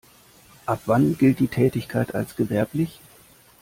[0.65, 2.99] Ab wann gilt die Tätigkeit als gewerblich?